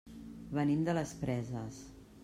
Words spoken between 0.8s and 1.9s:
de les Preses.